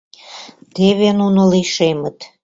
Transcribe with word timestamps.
Теве 0.75 1.09
нуно 1.19 1.41
лишемыт. 1.51 2.17